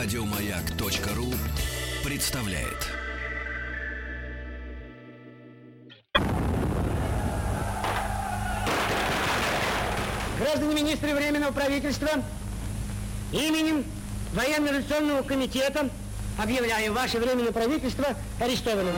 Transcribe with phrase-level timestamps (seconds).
[0.00, 1.34] Радиомаяк.ру
[2.04, 2.86] представляет.
[10.38, 12.10] Граждане министры Временного правительства,
[13.32, 13.84] именем
[14.34, 15.90] Военно-революционного комитета
[16.40, 18.06] объявляем ваше Временное правительство
[18.38, 18.94] арестованным.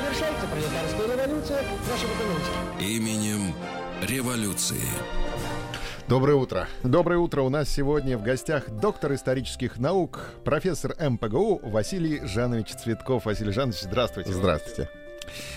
[0.00, 2.82] Завершается пролетарская революция, наша документы.
[2.82, 3.54] Именем
[4.00, 4.80] революции.
[6.08, 6.68] Доброе утро.
[6.82, 7.42] Доброе утро.
[7.42, 13.24] У нас сегодня в гостях доктор исторических наук, профессор МПГУ Василий Жанович Цветков.
[13.24, 14.32] Василий Жанович, здравствуйте.
[14.32, 14.90] Здравствуйте.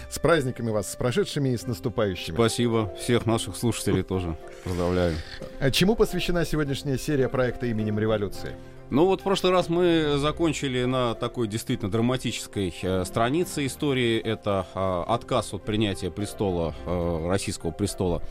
[0.09, 2.35] С праздниками вас, с прошедшими и с наступающими.
[2.35, 2.93] Спасибо.
[2.99, 5.15] Всех наших слушателей тоже поздравляю.
[5.59, 8.55] А Чему посвящена сегодняшняя серия проекта именем революции?
[8.91, 14.19] Ну вот в прошлый раз мы закончили на такой действительно драматической э, странице истории.
[14.19, 18.21] Это э, отказ от принятия престола, э, российского престола,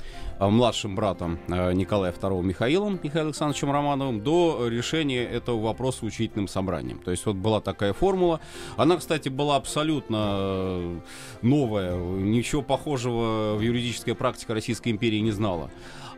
[0.40, 6.98] младшим братом э, Николая II Михаилом, Михаилом Александровичем Романовым, до решения этого вопроса учительным собранием.
[6.98, 8.40] То есть вот была такая формула.
[8.76, 10.98] Она, кстати, была абсолютно э,
[11.42, 11.96] новая.
[11.96, 15.70] Ничего похожего в юридической практике Российской империи не знала.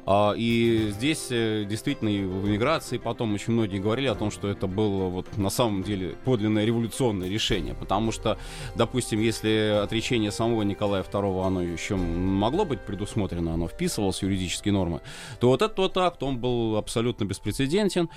[0.07, 4.49] А, И здесь э, действительно и в эмиграции потом очень многие говорили о том, что
[4.49, 8.39] это было вот на самом деле подлинное революционное решение, потому что,
[8.77, 14.73] допустим, если отречение самого Николая II, оно еще могло быть предусмотрено, оно вписывалось в юридические
[14.73, 15.01] нормы,
[15.41, 18.09] то вот этот вот акт, он был абсолютно беспрецедентен.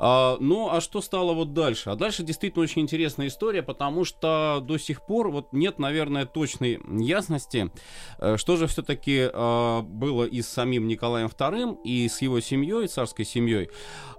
[0.00, 1.90] А, Ну, а что стало вот дальше?
[1.90, 6.80] А дальше действительно очень интересная история, потому что до сих пор вот нет, наверное, точной
[7.00, 7.70] ясности,
[8.18, 13.24] э, что же все-таки было и с самим Николаем II, и с его семьей, царской
[13.24, 13.70] семьей.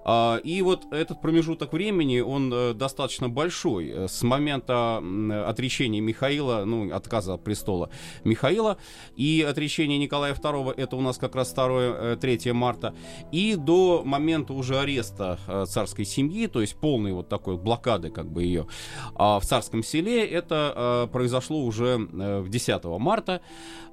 [0.05, 3.89] А, И вот этот промежуток времени, он э, достаточно большой.
[3.89, 5.01] Э, С момента
[5.47, 7.89] отречения Михаила, ну, отказа от престола
[8.23, 8.77] Михаила,
[9.15, 12.95] и отречения Николая II, это у нас как раз 2-3 марта,
[13.31, 18.31] и до момента уже ареста э, царской семьи, то есть полной вот такой блокады как
[18.31, 18.67] бы ее
[19.15, 23.41] а в царском селе, это э, произошло уже э, в 10 марта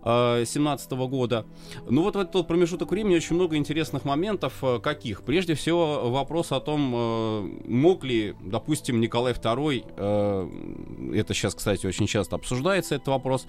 [0.07, 1.45] 17 года.
[1.89, 4.63] Ну вот в этот промежуток времени очень много интересных моментов.
[4.63, 5.23] э, Каких?
[5.23, 11.87] Прежде всего вопрос о том, э, мог ли, допустим, Николай II, э, это сейчас, кстати,
[11.87, 13.47] очень часто обсуждается этот вопрос,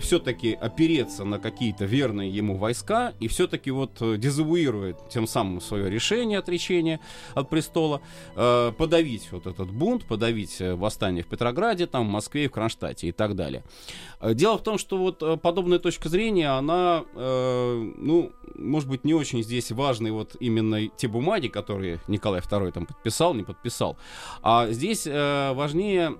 [0.00, 6.38] все-таки опереться на какие-то верные ему войска и все-таки вот дезавуирует тем самым свое решение
[6.38, 7.00] отречения
[7.34, 8.00] от престола,
[8.34, 13.12] подавить вот этот бунт, подавить восстание в Петрограде, там, в Москве и в Кронштадте и
[13.12, 13.64] так далее.
[14.22, 19.42] Дело в том, что вот подобная точка зрения, она, э, ну, может быть, не очень
[19.42, 23.96] здесь важны вот именно те бумаги, которые Николай II там подписал, не подписал,
[24.42, 26.16] а здесь э, важнее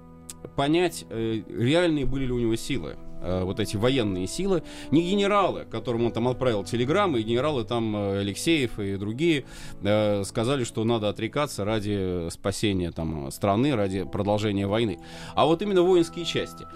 [0.57, 5.65] понять, э, реальные были ли у него силы э, вот эти военные силы, не генералы,
[5.65, 9.45] которым он там отправил телеграммы, и генералы там э, Алексеев и другие
[9.83, 14.99] э, сказали, что надо отрекаться ради спасения там страны, ради продолжения войны,
[15.35, 16.67] а вот именно воинские части.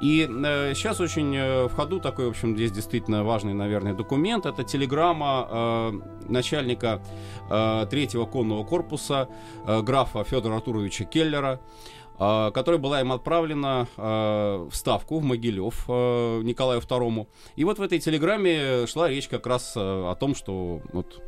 [0.00, 4.46] И э, сейчас очень э, в ходу такой, в общем, здесь действительно важный, наверное, документ.
[4.46, 5.92] Это телеграмма э,
[6.28, 7.02] начальника
[7.50, 9.28] э, третьего конного корпуса
[9.66, 11.60] э, графа Федора Артуровича Келлера,
[12.18, 17.26] э, которая была им отправлена э, в Ставку, в Могилев, э, Николаю II.
[17.56, 21.20] И вот в этой телеграмме шла речь как раз э, о том, что вот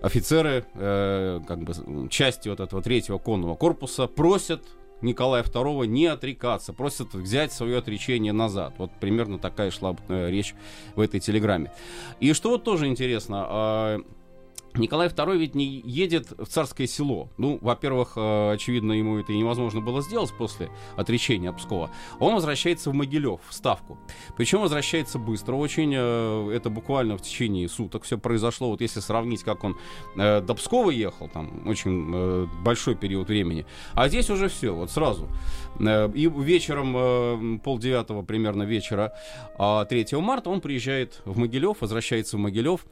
[0.00, 4.62] офицеры, э, как бы части вот этого третьего конного корпуса просят
[5.00, 8.74] Николая II не отрекаться, просят взять свое отречение назад.
[8.78, 10.54] Вот примерно такая шла э, речь
[10.94, 11.72] в этой телеграмме.
[12.20, 13.98] И что вот тоже интересно, э,
[14.76, 17.28] Николай II ведь не едет в царское село.
[17.38, 21.90] Ну, во-первых, э, очевидно, ему это и невозможно было сделать после отречения Пскова.
[22.18, 23.98] Он возвращается в Могилев, в Ставку.
[24.36, 25.92] Причем возвращается быстро очень.
[25.94, 28.70] э, Это буквально в течение суток все произошло.
[28.70, 29.76] Вот если сравнить, как он
[30.16, 33.66] э, до Пскова ехал, там очень большой период времени.
[33.92, 35.28] А здесь уже все, вот сразу.
[35.78, 39.12] И вечером, полдевятого примерно вечера
[39.56, 42.86] а 3 марта он приезжает в Могилев, возвращается в Могилев.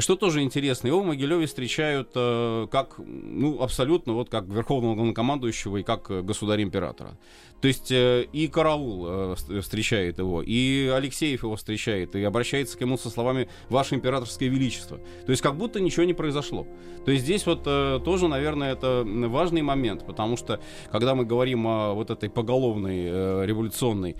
[0.00, 5.78] Что тоже интересно, его в Могилеве встречают э, как, ну, абсолютно вот как верховного главнокомандующего
[5.78, 7.16] и как э, государя-императора.
[7.60, 12.76] То есть э, и караул э, вс- встречает его, и Алексеев его встречает, и обращается
[12.76, 14.98] к нему со словами «Ваше императорское величество».
[15.24, 16.66] То есть как будто ничего не произошло.
[17.04, 20.60] То есть здесь вот э, тоже, наверное, это важный момент, потому что
[20.90, 24.16] когда мы говорим о вот этой поголовной э, революционной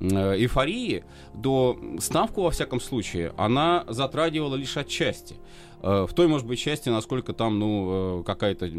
[0.00, 1.04] эйфории,
[1.42, 5.36] то ставку, во всяком случае, она затрагивала лишь отчасти.
[5.82, 8.70] Э, в той, может быть, части, насколько там, ну, э, какая-то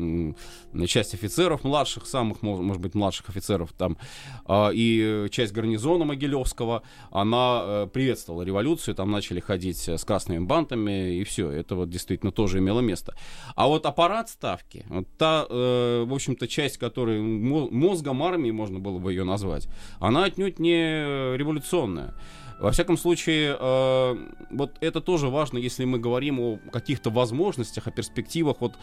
[0.88, 3.98] часть офицеров младших, самых, может быть, младших офицеров там,
[4.46, 11.16] а, и часть гарнизона Могилевского, она э, приветствовала революцию, там начали ходить с красными бантами,
[11.16, 13.16] и все, это вот действительно тоже имело место.
[13.56, 19.12] А вот аппарат ставки, вот та, в общем-то, часть, которая мозгом армии, можно было бы
[19.12, 19.68] ее назвать,
[20.00, 22.14] она отнюдь не революционная.
[22.60, 24.16] Во всяком случае, э,
[24.52, 28.74] вот это тоже важно, если мы говорим о каких-то возможностях, о перспективах вот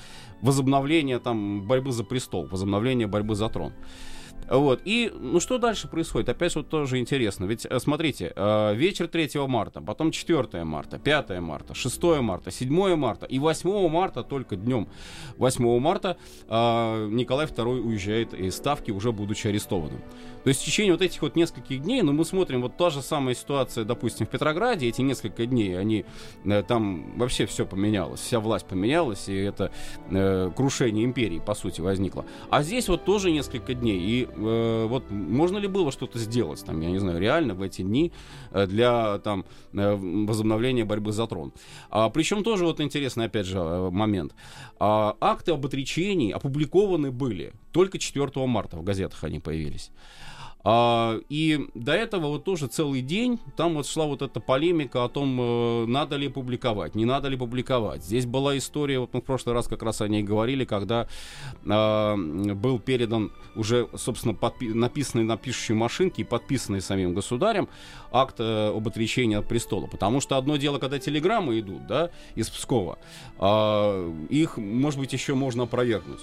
[0.42, 3.72] возобновления там борьбы за престол, возобновления борьбы за трон.
[4.50, 4.82] Вот.
[4.84, 6.28] И, ну, что дальше происходит?
[6.28, 7.44] Опять вот тоже интересно.
[7.44, 12.96] Ведь, э, смотрите, э, вечер 3 марта, потом 4 марта, 5 марта, 6 марта, 7
[12.96, 14.88] марта и 8 марта, только днем
[15.38, 16.16] 8 марта,
[16.48, 20.02] э, Николай II уезжает из Ставки, уже будучи арестованным.
[20.42, 23.02] То есть в течение вот этих вот нескольких дней, ну, мы смотрим, вот та же
[23.02, 26.04] самая ситуация, допустим, в Петрограде, эти несколько дней, они,
[26.66, 29.70] там вообще все поменялось, вся власть поменялась, и это
[30.56, 32.24] крушение империи, по сути, возникло.
[32.48, 36.80] А здесь вот тоже несколько дней, и э, вот можно ли было что-то сделать, там,
[36.80, 38.12] я не знаю, реально в эти дни
[38.50, 41.52] э, для там э, возобновления борьбы за трон.
[41.90, 44.34] А, причем тоже вот интересный, опять же, э, момент.
[44.78, 49.90] А, акты об отречении опубликованы были только 4 марта в газетах они появились.
[50.62, 55.08] А, и до этого вот тоже целый день там вот шла вот эта полемика о
[55.08, 58.04] том, э, надо ли публиковать, не надо ли публиковать.
[58.04, 61.06] Здесь была история, вот мы в прошлый раз как раз о ней говорили, когда
[61.64, 67.68] э, был передан уже, собственно, подпи- написанный на пишущей машинке и подписанный самим государем
[68.12, 69.86] акт э, об отречении от престола.
[69.86, 72.98] Потому что одно дело, когда телеграммы идут, да, из Пскова,
[73.38, 76.20] э, их, может быть, еще можно опровергнуть.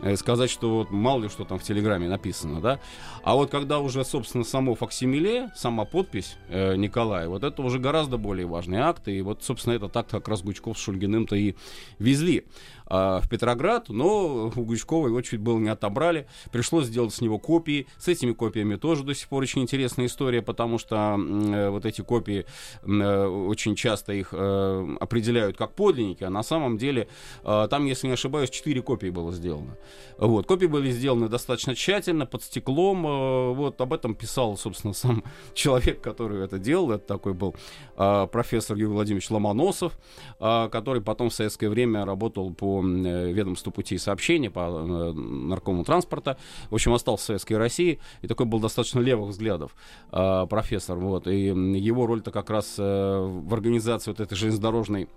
[0.00, 2.80] Э, сказать, что вот мало ли что там в Телеграме написано, да.
[3.24, 8.16] А вот когда уже, собственно, само факсимиле, сама подпись э, Николая, вот это уже гораздо
[8.16, 11.56] более важный акт, и вот, собственно, этот акт как раз Гучков с Шульгиным-то и
[11.98, 12.46] везли
[12.88, 17.38] э, в Петроград, но у Гучкова его чуть было не отобрали, пришлось сделать с него
[17.38, 21.86] копии, с этими копиями тоже до сих пор очень интересная история, потому что э, вот
[21.86, 22.46] эти копии
[22.82, 27.08] э, очень часто их э, определяют как подлинники, а на самом деле
[27.44, 29.76] э, там, если не ошибаюсь, 4 копии было сделано.
[30.18, 35.22] Вот, копии были сделаны достаточно тщательно, под стеклом, э, вот об этом писал, собственно, сам
[35.54, 37.54] человек, который это делал, это такой был
[37.96, 39.98] э, профессор Юрий Владимирович Ломоносов,
[40.40, 45.84] э, который потом в советское время работал по Э, ведомству путей сообщения, по э, наркому
[45.84, 46.38] транспорта.
[46.70, 48.00] В общем, остался в Советской России.
[48.22, 49.74] И такой был достаточно левых взглядов
[50.12, 50.96] э, профессор.
[50.98, 51.26] Вот.
[51.26, 55.08] И его роль-то как раз в организации вот этой железнодорожной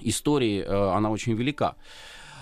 [0.00, 1.76] истории, она очень велика.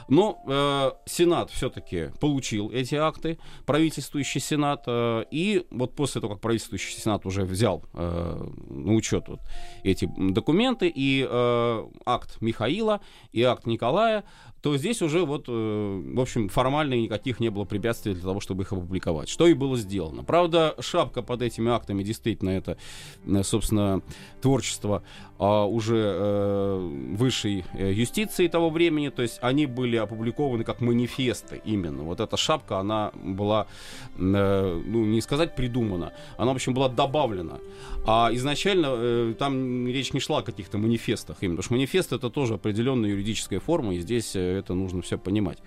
[0.08, 6.42] Но э, Сенат все-таки получил эти акты, правительствующий Сенат, э, и вот после того, как
[6.42, 9.40] правительствующий Сенат уже взял э, на учет вот
[9.84, 13.00] эти документы, и э, акт Михаила,
[13.32, 14.24] и акт Николая,
[14.62, 18.64] то здесь уже вот, э, в общем, формально никаких не было препятствий для того, чтобы
[18.64, 19.28] их опубликовать.
[19.28, 20.24] Что и было сделано.
[20.24, 22.76] Правда, шапка под этими актами действительно это,
[23.24, 24.02] э, собственно,
[24.40, 25.02] творчество
[25.38, 32.02] а, уже э, высшей юстиции того времени, то есть они были опубликованы как манифесты именно.
[32.02, 33.68] Вот эта шапка, она была,
[34.16, 37.58] ну, не сказать придумана, она, в общем, была добавлена.
[38.06, 42.54] А изначально там речь не шла о каких-то манифестах именно, потому что манифест это тоже
[42.54, 45.58] определенная юридическая форма, и здесь это нужно все понимать.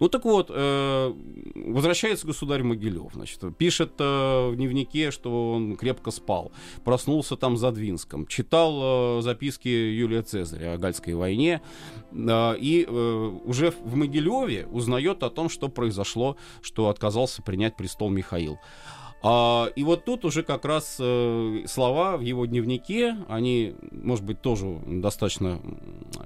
[0.00, 1.14] Ну так вот, э,
[1.54, 6.52] возвращается государь Могилев, значит, пишет э, в дневнике, что он крепко спал,
[6.84, 11.62] проснулся там за Двинском, читал э, записки Юлия Цезаря о Гальской войне,
[12.12, 12.86] и
[13.44, 18.58] уже в Могилеве узнает о том, что произошло, что отказался принять престол Михаил.
[19.26, 24.42] А, и вот тут уже как раз э, слова в его дневнике, они, может быть,
[24.42, 25.62] тоже достаточно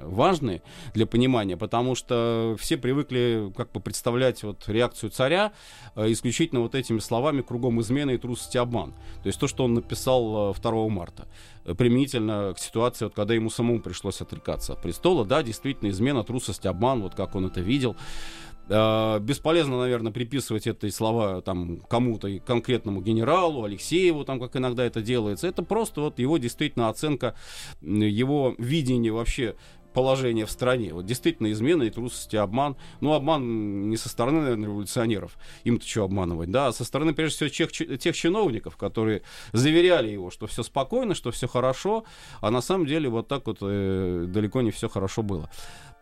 [0.02, 0.62] важны
[0.94, 5.52] для понимания, потому что все привыкли как бы представлять вот реакцию царя
[5.94, 8.94] э, исключительно вот этими словами «кругом измены и трусость и обман».
[9.22, 11.28] То есть то, что он написал 2 э, марта
[11.64, 15.24] э, применительно к ситуации, вот, когда ему самому пришлось отрекаться от престола.
[15.24, 17.94] Да, действительно, измена, трусость, обман, вот как он это видел.
[18.68, 25.00] Э, бесполезно, наверное, приписывать эти слова там кому-то конкретному генералу, Алексееву, там, как иногда это
[25.00, 25.46] делается.
[25.46, 27.34] Это просто вот его действительно оценка,
[27.80, 29.56] его видение вообще
[29.94, 30.92] положения в стране.
[30.92, 32.76] Вот действительно измена и трусость, и обман.
[33.00, 37.48] Ну, обман не со стороны, наверное, революционеров, им-то что обманывать, да, а со стороны, прежде
[37.48, 39.22] всего, тех, тех чиновников, которые
[39.52, 42.04] заверяли его, что все спокойно, что все хорошо,
[42.40, 45.50] а на самом деле вот так вот э, далеко не все хорошо было.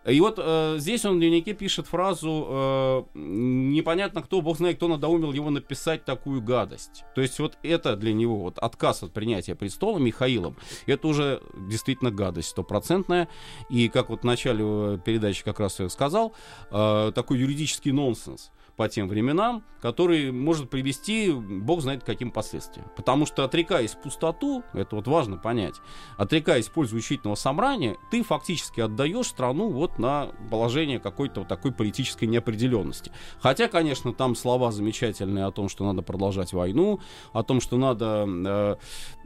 [0.06, 4.88] И вот э, здесь он в дневнике пишет фразу э, «Непонятно кто, бог знает, кто
[4.88, 7.04] надоумил его написать такую гадость».
[7.14, 12.10] То есть вот это для него, вот отказ от принятия престола Михаилом, это уже действительно
[12.10, 13.28] гадость стопроцентная.
[13.68, 16.34] И как вот в начале э, передачи как раз я сказал,
[16.70, 22.88] э, такой юридический нонсенс по тем временам, который может привести, бог знает, к каким последствиям.
[22.97, 25.76] Потому что, отрекаясь пустоту, это вот важно понять,
[26.18, 32.26] отрекаясь пользу учительного собрания, ты фактически отдаешь страну вот на положение какой-то вот такой политической
[32.26, 33.12] неопределенности.
[33.40, 37.00] Хотя, конечно, там слова замечательные о том, что надо продолжать войну,
[37.33, 38.76] о том, что надо э,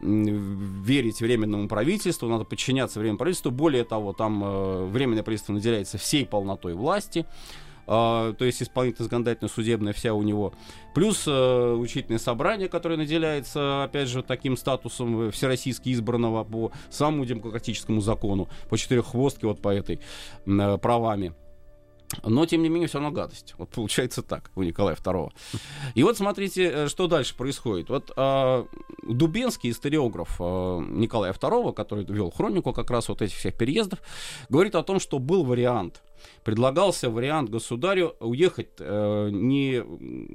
[0.00, 3.50] верить временному правительству, надо подчиняться временному правительству.
[3.50, 7.26] Более того, там э, временное правительство наделяется всей полнотой власти.
[7.92, 10.54] А, то есть исполнительно законодательно судебная вся у него.
[10.94, 18.00] Плюс э, учительное собрание, которое наделяется, опять же, таким статусом всероссийски избранного по самому демократическому
[18.00, 19.99] закону, по четыреххвостке, вот по этой
[20.47, 21.35] э, правами.
[22.25, 23.55] Но, тем не менее, все равно гадость.
[23.59, 25.31] Вот получается так у Николая II.
[25.95, 27.88] И вот смотрите, э, что дальше происходит.
[27.88, 28.64] Вот э,
[29.02, 34.00] Дубенский, историограф э, Николая II, который вел хронику как раз вот этих всех переездов,
[34.49, 36.02] говорит о том, что был вариант
[36.45, 39.83] предлагался вариант государю уехать э, не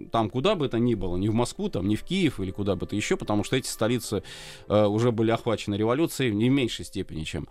[0.09, 2.75] там куда бы это ни было, не в Москву, там, не в Киев или куда
[2.75, 4.23] бы то еще, потому что эти столицы
[4.67, 7.47] э, уже были охвачены революцией в не меньшей степени, чем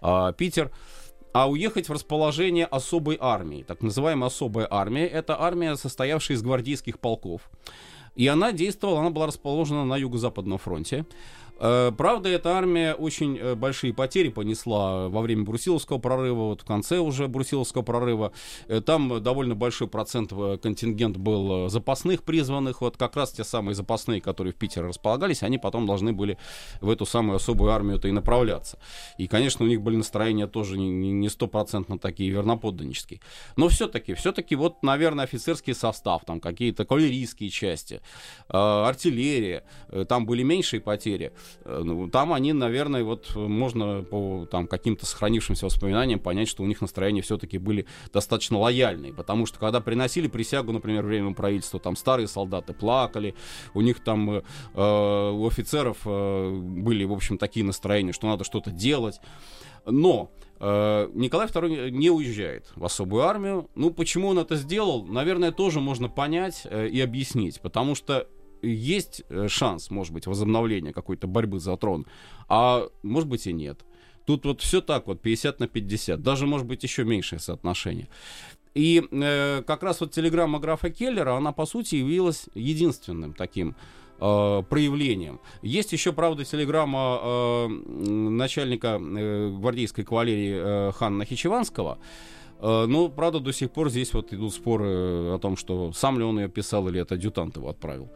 [0.00, 0.70] э, Питер
[1.32, 3.62] а уехать в расположение особой армии.
[3.62, 7.50] Так называемая особая армия— это армия, состоявшая из гвардейских полков.
[8.14, 11.06] И она действовала, она была расположена на Юго-Западном фронте.
[11.58, 16.64] Э, правда, эта армия очень э, большие потери понесла во время Брусиловского прорыва, вот в
[16.64, 18.32] конце уже Брусиловского прорыва.
[18.68, 24.20] Э, там довольно большой процент контингент был запасных призванных, вот как раз те самые запасные,
[24.20, 26.38] которые в Питере располагались, они потом должны были
[26.80, 28.78] в эту самую особую армию-то и направляться.
[29.16, 33.20] И, конечно, у них были настроения тоже не стопроцентно такие верноподданнические.
[33.56, 38.00] Но все-таки, все-таки вот, наверное, офицерский состав, там какие-то кавалерийские части,
[38.48, 39.64] артиллерия,
[40.08, 41.32] там были меньшие потери.
[41.64, 46.66] Э, ну, там они, наверное, вот можно по там, каким-то сохранившимся воспоминаниям понять, что у
[46.66, 51.96] них настроения все-таки были достаточно лояльные, потому что когда приносили присягу, например, временному правительству, там
[51.96, 53.34] старые солдаты плакали,
[53.74, 54.42] у них там э,
[54.74, 59.20] у офицеров э, были, в общем, такие настроения, что надо что-то делать.
[59.86, 63.68] Но э, Николай II не уезжает в особую армию.
[63.74, 67.60] Ну, почему он это сделал, наверное, тоже можно понять э, и объяснить.
[67.60, 68.28] Потому что
[68.62, 72.06] есть э, шанс, может быть, возобновления какой-то борьбы за трон,
[72.48, 73.80] а может быть и нет.
[74.26, 78.08] Тут вот все так вот, 50 на 50, даже может быть еще меньшее соотношение.
[78.74, 83.74] И э, как раз вот телеграмма графа Келлера, она по сути явилась единственным таким
[84.20, 85.40] э, проявлением.
[85.62, 92.02] Есть еще, правда, телеграмма э, начальника э, гвардейской кавалерии э, Ханна Хичеванского, Э,
[92.60, 96.40] ну, правда, до сих пор здесь вот идут споры о том, что сам ли он
[96.40, 98.10] ее писал или это адъютант его отправил.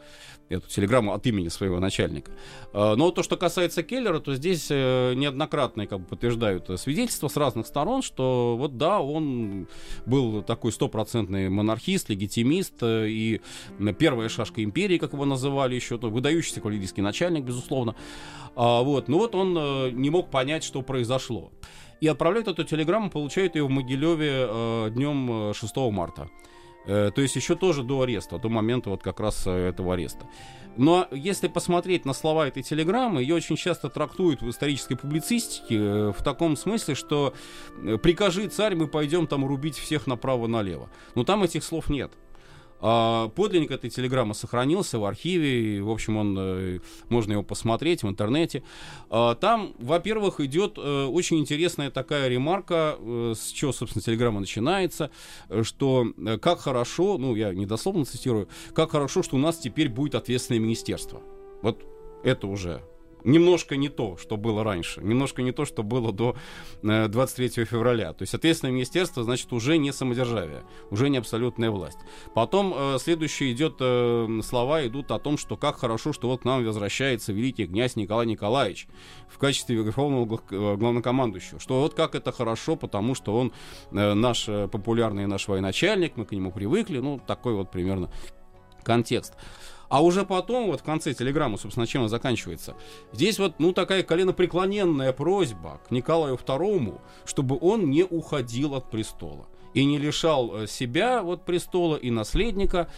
[0.48, 2.30] Эту телеграмму от имени своего начальника.
[2.74, 7.36] Э, но то, что касается Келлера, то здесь э, неоднократно как бы, подтверждают свидетельства с
[7.38, 9.66] разных сторон, что вот да, он
[10.04, 13.40] был такой стопроцентный монархист, легитимист, и
[13.98, 17.94] первая шашка империи, как его называли еще, ну, выдающийся кавалерийский начальник, безусловно.
[18.54, 19.08] А, вот.
[19.08, 19.54] Но вот он
[19.98, 21.50] не мог понять, что произошло
[22.02, 26.28] и отправляют эту телеграмму, получают ее в Могилеве э, днем 6 э, марта.
[26.84, 30.26] Э, то есть еще тоже до ареста, до момента вот как раз э, этого ареста.
[30.76, 36.22] Но если посмотреть на слова этой телеграммы, ее очень часто трактуют в исторической публицистике в
[36.24, 37.34] таком смысле, что
[38.02, 40.90] «прикажи, царь, мы пойдем там рубить всех направо-налево».
[41.14, 42.10] Но там этих слов нет.
[42.82, 48.08] А, подлинник этой телеграммы сохранился в архиве, в общем, он, э, можно его посмотреть в
[48.08, 48.64] интернете.
[49.08, 55.12] А, там, во-первых, идет э, очень интересная такая ремарка, э, с чего, собственно, телеграмма начинается,
[55.62, 56.06] что
[56.40, 61.22] как хорошо, ну, я недословно цитирую, как хорошо, что у нас теперь будет ответственное министерство.
[61.62, 61.84] Вот
[62.24, 62.82] это уже
[63.24, 66.36] немножко не то, что было раньше, немножко не то, что было до
[66.82, 68.12] 23 э, февраля.
[68.12, 71.98] То есть ответственное министерство, значит, уже не самодержавие, уже не абсолютная власть.
[72.34, 76.44] Потом э, следующие идет э, слова идут о том, что как хорошо, что вот к
[76.44, 78.88] нам возвращается великий князь Николай Николаевич
[79.28, 81.60] в качестве верховного главнокомандующего.
[81.60, 83.52] Что вот как это хорошо, потому что он
[83.90, 88.10] наш популярный наш военачальник, мы к нему привыкли, ну такой вот примерно
[88.82, 89.34] контекст.
[89.92, 92.74] А уже потом, вот в конце телеграммы, собственно, чем она заканчивается,
[93.12, 99.48] здесь вот, ну, такая коленопреклоненная просьба к Николаю II, чтобы он не уходил от престола
[99.74, 102.90] и не лишал э, себя вот престола и наследника.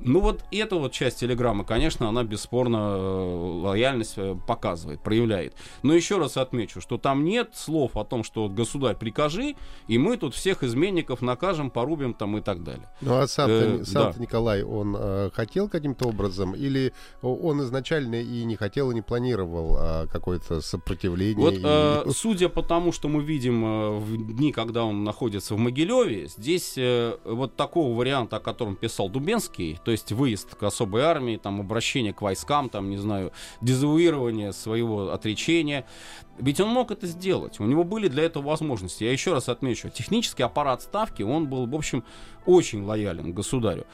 [0.00, 5.54] Ну вот эта вот часть телеграммы, конечно, она бесспорно э, лояльность э, показывает, проявляет.
[5.82, 9.56] Но еще раз отмечу, что там нет слов о том, что государь прикажи,
[9.88, 12.88] и мы тут всех изменников накажем, порубим там и так далее.
[13.00, 14.20] Ну а сам, э, сам да.
[14.20, 19.76] Николай, он э, хотел каким-то образом или он изначально и не хотел и не планировал
[19.78, 21.44] э, какое-то сопротивление?
[21.44, 21.62] Вот и...
[21.62, 26.28] э, судя по тому, что мы видим э, в дни, когда он находится в Могилеве,
[26.28, 31.38] здесь э, вот такого варианта, о котором писал Дубенский, то есть выезд к особой армии,
[31.38, 35.86] там, обращение к войскам, там, не знаю, дезавуирование своего отречения.
[36.38, 37.58] Ведь он мог это сделать.
[37.58, 39.04] У него были для этого возможности.
[39.04, 42.04] Я еще раз отмечу, технический аппарат ставки, он был, в общем,
[42.44, 43.86] очень лоялен государю.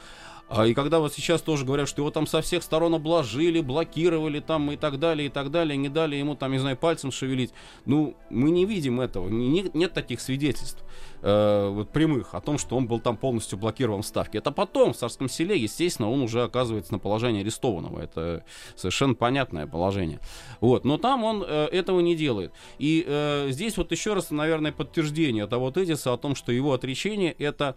[0.47, 4.39] А, и когда вот сейчас тоже говорят, что его там со всех сторон обложили, блокировали
[4.39, 7.51] там и так далее, и так далее, не дали ему там, не знаю, пальцем шевелить.
[7.85, 10.83] Ну, мы не видим этого, не, нет таких свидетельств
[11.23, 14.37] э, вот прямых о том, что он был там полностью блокирован в ставке.
[14.37, 17.99] Это потом в Царском селе, естественно, он уже оказывается на положении арестованного.
[18.01, 20.19] Это совершенно понятное положение.
[20.61, 20.85] Вот.
[20.85, 22.53] Но там он э, этого не делает.
[22.77, 27.31] И э, здесь вот еще раз, наверное, подтверждение того тезиса о том, что его отречение
[27.31, 27.75] это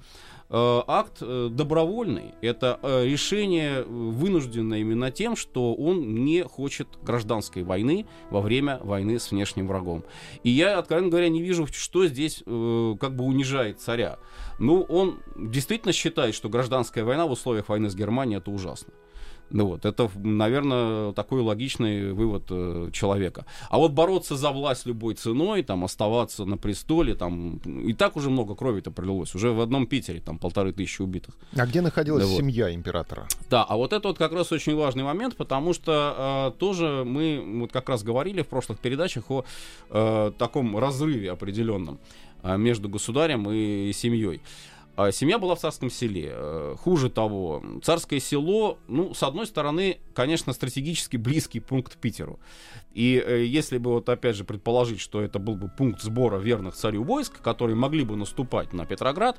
[0.50, 2.34] акт э, добровольный.
[2.40, 9.18] Это э, решение вынужденное именно тем, что он не хочет гражданской войны во время войны
[9.18, 10.04] с внешним врагом.
[10.42, 14.18] И я, откровенно говоря, не вижу, что здесь как бы унижает царя.
[14.58, 18.92] Ну, он действительно считает, что гражданская война в условиях войны с Германией это ужасно.
[19.50, 23.46] Ну вот, это, наверное, такой логичный вывод э, человека.
[23.70, 28.30] А вот бороться за власть любой ценой, там, оставаться на престоле, там, и так уже
[28.30, 29.34] много крови-то пролилось.
[29.34, 31.34] Уже в одном Питере там полторы тысячи убитых.
[31.56, 32.74] А где находилась да, семья вот.
[32.74, 33.26] императора?
[33.48, 37.42] Да, а вот это вот как раз очень важный момент, потому что э, тоже мы
[37.60, 39.44] вот как раз говорили в прошлых передачах о
[39.90, 41.98] э, таком разрыве определенном
[42.42, 44.40] э, между государем и семьей.
[44.98, 46.32] А семья была в царском селе.
[46.32, 52.40] Э, хуже того, царское село, ну, с одной стороны, конечно, стратегически близкий пункт Питеру.
[52.94, 56.74] И э, если бы вот опять же предположить, что это был бы пункт сбора верных
[56.74, 59.38] царю войск, которые могли бы наступать на Петроград,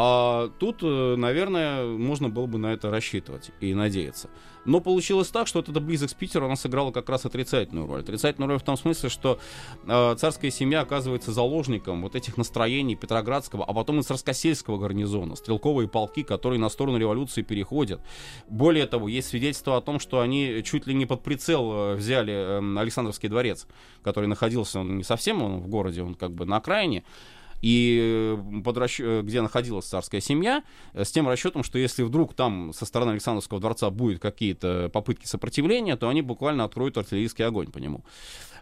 [0.00, 4.30] а тут, э, наверное, можно было бы на это рассчитывать и надеяться.
[4.64, 8.02] Но получилось так, что вот эта близость к Питеру, она сыграла как раз отрицательную роль.
[8.02, 9.40] Отрицательную роль в том смысле, что
[9.88, 15.88] э, царская семья оказывается заложником вот этих настроений Петроградского, а потом и царскосельского гарнизона, стрелковые
[15.88, 18.00] полки, которые на сторону революции переходят.
[18.48, 22.32] Более того, есть свидетельство о том, что они чуть ли не под прицел э, взяли
[22.32, 23.66] э, Александровский дворец,
[24.04, 27.02] который находился он не совсем он в городе, он как бы на окраине,
[27.62, 29.00] и под расч...
[29.00, 33.12] Э, где находилась царская семья, э, с тем расчетом, что если вдруг там со стороны
[33.12, 38.04] Александровского дворца будут какие-то попытки сопротивления, то они буквально откроют артиллерийский огонь по нему.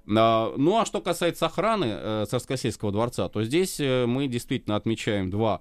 [0.09, 5.61] А, ну а что касается охраны царскосельского дворца, то здесь мы действительно отмечаем два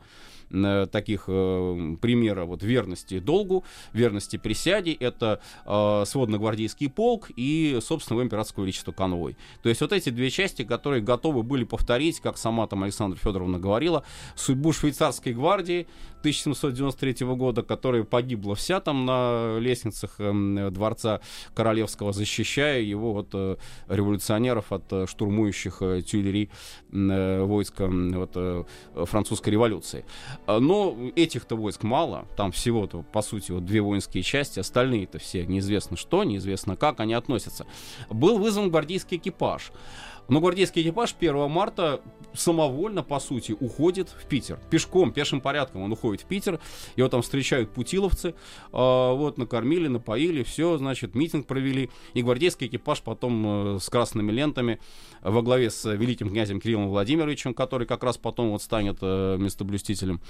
[0.51, 4.93] Э, таких э, примера вот верности долгу, верности присяде.
[4.93, 9.35] Это э, сводно-гвардейский полк и, собственно, императорского величества конвой.
[9.63, 13.59] То есть вот эти две части, которые готовы были повторить, как сама там Александра Федоровна
[13.59, 14.03] говорила,
[14.35, 15.87] судьбу швейцарской гвардии
[16.25, 21.21] 1793 года, которая погибла вся там на лестницах э, дворца
[21.53, 23.57] Королевского, защищая его от э,
[23.87, 26.49] революционеров, от э, штурмующих э, тюлери
[26.91, 28.63] э, войска э,
[29.05, 30.03] французской революции.
[30.47, 35.95] Но этих-то войск мало, там всего-то, по сути, вот две воинские части, остальные-то все неизвестно
[35.95, 37.67] что, неизвестно как они относятся.
[38.09, 39.71] Был вызван гвардейский экипаж.
[40.27, 42.01] Но гвардейский экипаж 1 марта
[42.33, 44.59] самовольно, по сути, уходит в Питер.
[44.69, 46.59] Пешком, пешим порядком он уходит в Питер.
[46.95, 48.29] Его там встречают путиловцы.
[48.29, 48.33] Э,
[48.71, 51.89] вот, накормили, напоили, все, значит, митинг провели.
[52.13, 54.79] И гвардейский экипаж потом э, с красными лентами
[55.21, 60.21] во главе с великим князем Кириллом Владимировичем, который как раз потом вот станет э, местоблюстителем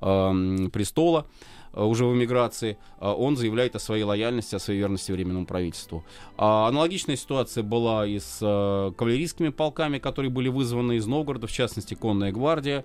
[0.00, 1.26] э, престола.
[1.72, 6.04] Э, уже в эмиграции, э, он заявляет о своей лояльности, о своей верности Временному правительству.
[6.36, 11.52] А аналогичная ситуация была и с э, кавалерийскими полками, которые были вызваны из Новгорода, в
[11.52, 12.84] частности, конная гвардия.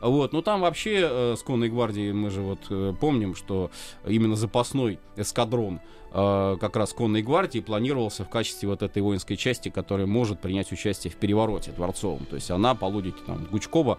[0.00, 0.32] Вот.
[0.32, 3.70] Но там вообще с конной гвардией мы же вот помним, что
[4.06, 5.80] именно запасной эскадрон
[6.12, 10.72] Э, как раз конной гвардии планировался в качестве вот этой воинской части, которая может принять
[10.72, 12.26] участие в перевороте дворцовом.
[12.26, 13.98] То есть она, по логике там, Гучкова,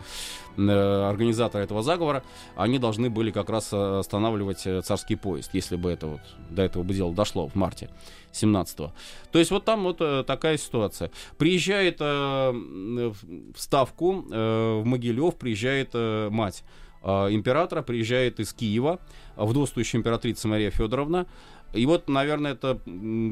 [0.58, 0.62] э,
[1.10, 2.24] организатора этого заговора,
[2.56, 6.84] они должны были как раз э, останавливать царский поезд, если бы это вот до этого
[6.84, 7.90] бы дело дошло в марте
[8.34, 8.94] 17-го.
[9.32, 11.12] То есть вот там вот такая ситуация.
[11.38, 16.64] Приезжает э, в Ставку, э, в Могилев, приезжает э, мать
[17.04, 19.00] императора, приезжает из Киева,
[19.38, 21.28] вдовствующая императрица Мария Федоровна,
[21.74, 22.80] и вот, наверное, это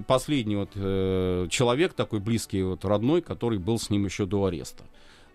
[0.08, 4.84] последний вот э, человек такой близкий, вот родной, который был с ним еще до ареста.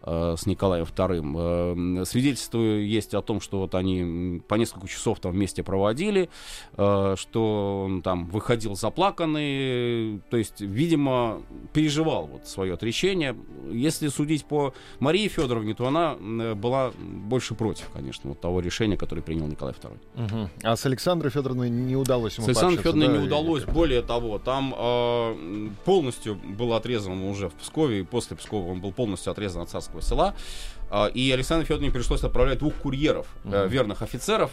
[0.03, 2.01] Э, с Николаем II.
[2.01, 6.31] Э, свидетельство есть о том, что вот они по несколько часов там вместе проводили,
[6.77, 11.43] э, что он там выходил заплаканный, то есть, видимо,
[11.75, 13.37] переживал вот свое отречение.
[13.71, 16.15] Если судить по Марии Федоровне, то она
[16.55, 19.99] была больше против, конечно, вот того решения, которое принял Николай II.
[20.25, 20.51] Угу.
[20.63, 23.65] А с Александрой Федоровной не удалось ему С Александрой Федоровной да, не удалось.
[23.65, 28.93] Более того, там э, полностью был отрезан уже в Пскове, и после Пскова он был
[28.93, 30.35] полностью отрезан от царского Кировского села.
[30.91, 33.67] А, и Александру Федоровне пришлось отправлять двух курьеров, угу.
[33.67, 34.51] верных офицеров,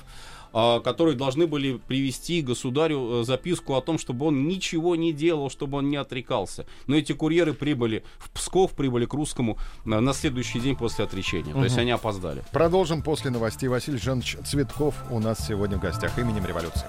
[0.53, 5.49] а, которые должны были привести государю э, записку о том, чтобы он ничего не делал,
[5.49, 6.67] чтобы он не отрекался.
[6.85, 11.53] Но эти курьеры прибыли в Псков, прибыли к русскому на следующий день после отречения.
[11.53, 11.59] Угу.
[11.59, 12.43] То есть они опоздали.
[12.51, 13.67] Продолжим после новостей.
[13.67, 16.85] Василий Жанович Цветков у нас сегодня в гостях именем революции.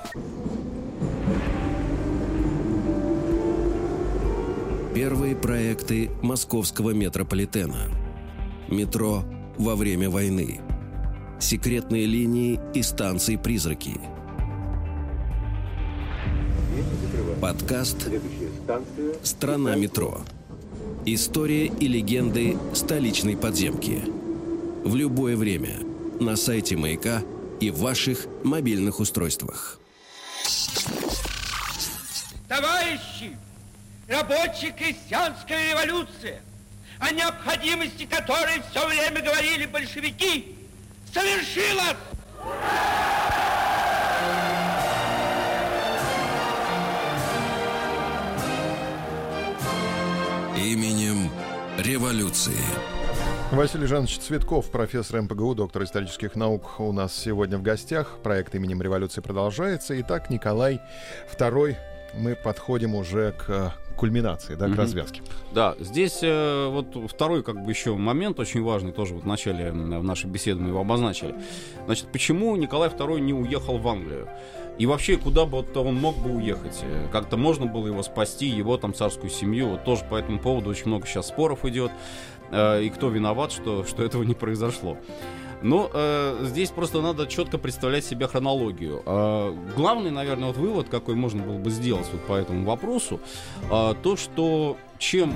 [4.95, 7.89] Первые проекты московского метрополитена–
[8.71, 9.25] метро
[9.57, 10.61] во время войны,
[11.41, 14.01] секретные линии и станции-призраки.
[17.41, 18.09] Подкаст
[19.23, 20.21] «Страна метро».
[21.07, 24.03] История и легенды столичной подземки.
[24.85, 25.79] В любое время
[26.21, 27.23] на сайте «Маяка»
[27.61, 29.81] и в ваших мобильных устройствах.
[32.49, 33.37] Товарищи,
[34.09, 36.43] рабочая крестьянская революция–
[37.01, 40.57] о необходимости которой все время говорили большевики,
[41.13, 41.97] совершилась!
[50.57, 51.31] Именем
[51.79, 52.59] революции.
[53.53, 58.19] Василий Жанович Цветков, профессор МПГУ, доктор исторических наук, у нас сегодня в гостях.
[58.23, 59.99] Проект именем революции продолжается.
[60.01, 60.83] Итак, Николай
[61.39, 61.77] II,
[62.15, 64.75] мы подходим уже к кульминации, да, к mm-hmm.
[64.77, 65.23] развязке.
[65.53, 69.73] Да, здесь э, вот второй как бы еще момент очень важный, тоже вот в начале
[69.73, 71.35] в нашей беседы мы его обозначили.
[71.87, 74.29] Значит, почему Николай II не уехал в Англию?
[74.79, 76.79] И вообще, куда бы вот он мог бы уехать?
[76.83, 79.71] Э, как-то можно было его спасти, его там царскую семью.
[79.71, 81.91] Вот тоже по этому поводу очень много сейчас споров идет.
[82.53, 84.97] Э, и кто виноват, что, что этого не произошло.
[85.63, 89.03] Но э, здесь просто надо четко представлять себе хронологию.
[89.05, 93.21] Э, главный, наверное, вот вывод, какой можно было бы сделать вот по этому вопросу,
[93.71, 95.35] э, то, что чем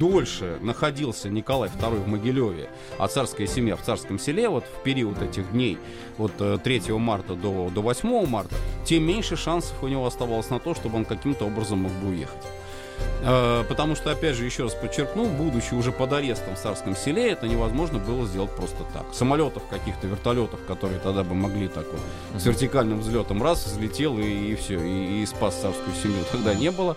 [0.00, 5.20] дольше находился Николай II в Могилеве, а царская семья в царском селе, вот в период
[5.22, 5.78] этих дней,
[6.16, 10.58] вот 3 э, марта до, до 8 марта, тем меньше шансов у него оставалось на
[10.58, 12.42] то, чтобы он каким-то образом мог бы уехать.
[13.22, 17.30] Э, потому что, опять же, еще раз подчеркну, будучи уже под арестом в Царском селе,
[17.30, 19.04] это невозможно было сделать просто так.
[19.12, 22.00] Самолетов каких-то, вертолетов, которые тогда бы могли так вот
[22.40, 26.70] с вертикальным взлетом раз, взлетел и, и все, и, и спас царскую семью, тогда не
[26.70, 26.96] было.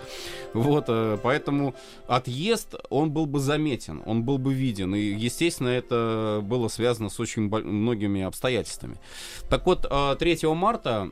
[0.54, 1.76] Вот, э, поэтому
[2.08, 4.96] отъезд, он был бы заметен, он был бы виден.
[4.96, 8.98] И, естественно, это было связано с очень многими обстоятельствами.
[9.50, 11.10] Так вот, 3 э, марта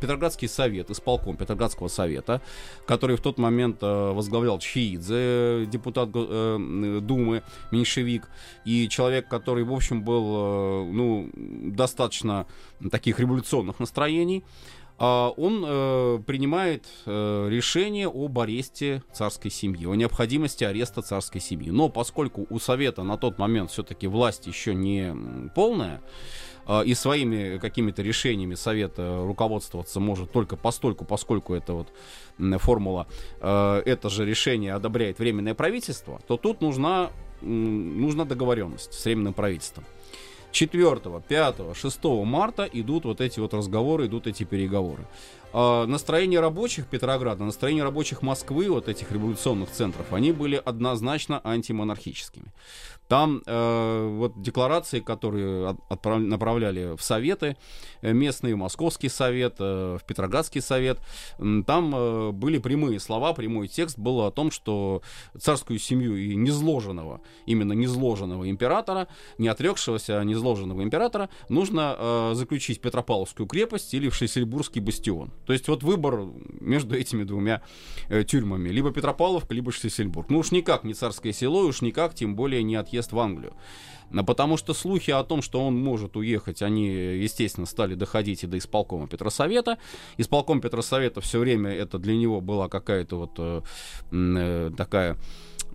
[0.00, 2.40] Петроградский совет, исполком Петроградского совета,
[2.86, 3.82] который в тот момент
[4.12, 8.28] возглавлял Чхиидзе, депутат э, Думы, меньшевик,
[8.64, 12.46] и человек, который, в общем, был э, ну, достаточно
[12.90, 14.44] таких революционных настроений,
[14.98, 21.70] а он э, принимает э, решение об аресте царской семьи, о необходимости ареста царской семьи.
[21.70, 25.12] Но поскольку у Совета на тот момент все-таки власть еще не
[25.56, 26.02] полная,
[26.66, 31.88] э, и своими какими-то решениями Совет руководствоваться может только постольку, поскольку это вот
[32.60, 33.06] формула,
[33.40, 39.84] э, это же решение одобряет Временное правительство, то тут нужна, нужна договоренность с Временным правительством.
[40.52, 45.06] 4, 5, 6 марта идут вот эти вот разговоры, идут эти переговоры.
[45.54, 52.52] А настроение рабочих Петрограда, настроение рабочих Москвы, вот этих революционных центров, они были однозначно антимонархическими.
[53.12, 57.58] Там э, вот декларации, которые отправ, направляли в советы,
[58.00, 60.98] э, местный Московский совет, э, в Петроградский совет,
[61.36, 65.02] там э, были прямые слова, прямой текст был о том, что
[65.38, 72.80] царскую семью и незложенного, именно незложенного императора, не отрекшегося, а незложенного императора, нужно э, заключить
[72.80, 75.32] Петропавловскую крепость или в Шлиссельбургский бастион.
[75.44, 76.28] То есть вот выбор
[76.60, 77.60] между этими двумя
[78.08, 78.70] э, тюрьмами.
[78.70, 80.30] Либо Петропавловка, либо Шлиссельбург.
[80.30, 83.52] Ну уж никак не царское село, уж никак, тем более не отъезд переезд в Англию.
[84.26, 88.58] Потому что слухи о том, что он может уехать, они, естественно, стали доходить и до
[88.58, 89.78] исполкома Петросовета.
[90.18, 93.62] Исполком Петросовета все время это для него была какая-то вот э,
[94.12, 95.16] э такая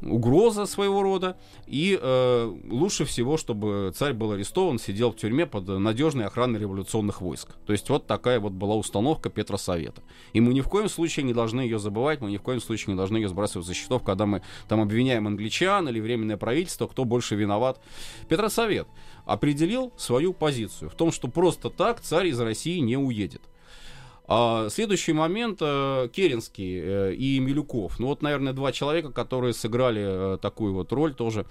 [0.01, 5.67] угроза своего рода, и э, лучше всего, чтобы царь был арестован, сидел в тюрьме под
[5.67, 7.55] надежной охраной революционных войск.
[7.65, 10.01] То есть вот такая вот была установка Петросовета.
[10.33, 12.93] И мы ни в коем случае не должны ее забывать, мы ни в коем случае
[12.93, 17.05] не должны ее сбрасывать за счетов, когда мы там обвиняем англичан или временное правительство, кто
[17.05, 17.79] больше виноват.
[18.27, 18.88] Петросовет
[19.25, 23.41] определил свою позицию в том, что просто так царь из России не уедет.
[24.27, 27.97] А следующий момент э, Керенский э, и Милюков.
[27.97, 31.45] Ну вот, наверное, два человека, которые сыграли э, такую вот роль тоже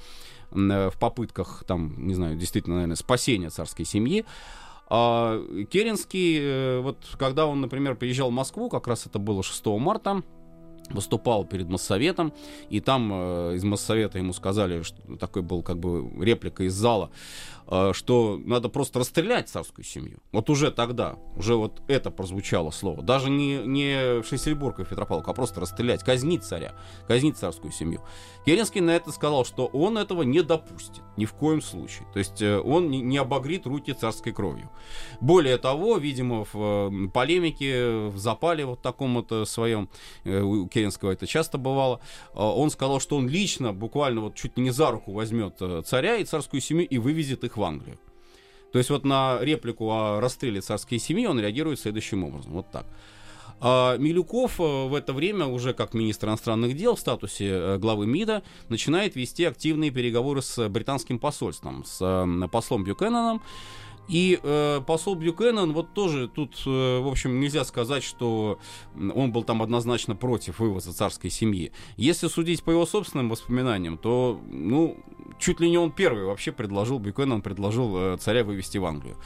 [0.50, 4.24] в попытках, там, не знаю, действительно, наверное, спасения царской семьи.
[4.88, 10.22] А Керенский, вот когда он, например, приезжал в Москву, как раз это было 6 марта,
[10.90, 12.32] выступал перед Моссоветом,
[12.70, 17.10] и там э, из Моссовета ему сказали, что такой был как бы реплика из зала,
[17.10, 17.56] э,
[17.92, 20.18] что надо просто расстрелять царскую семью.
[20.33, 23.02] Вот уже тогда, уже вот это прозвучало слово.
[23.02, 26.74] Даже не, не в Шлиссельбург и в Петропавловку, а просто расстрелять, казнить царя,
[27.07, 28.02] казнить царскую семью.
[28.44, 32.07] Керенский на это сказал, что он этого не допустит, ни в коем случае.
[32.12, 34.70] То есть э, он не, обогрит руки царской кровью.
[35.20, 39.88] Более того, видимо, в э, полемике, в запале вот таком вот э, своем,
[40.24, 42.00] у Керенского это часто бывало,
[42.35, 46.61] он сказал, что он лично, буквально вот чуть не за руку возьмет царя и царскую
[46.61, 47.99] семью и вывезет их в Англию.
[48.73, 52.53] То есть вот на реплику о расстреле царской семьи он реагирует следующим образом.
[52.53, 52.87] Вот так.
[53.59, 58.07] А Милюков э, в это время уже как министр иностранных дел в статусе э, главы
[58.07, 63.42] МИДа начинает вести активные переговоры с британским посольством, с э, послом Бюкенаном.
[64.09, 68.59] И э, посол Бюкенен, вот тоже тут, э, в общем, нельзя сказать, что
[68.95, 71.73] он был там однозначно против вывоза царской семьи.
[71.97, 74.97] Если судить по его собственным воспоминаниям, то, ну,
[75.38, 79.16] чуть ли не он первый вообще предложил, Бюкенен предложил э, царя вывести в Англию.